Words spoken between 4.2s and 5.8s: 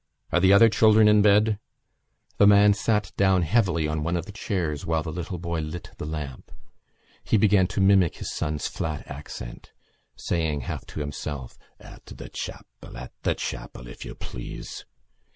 the chairs while the little boy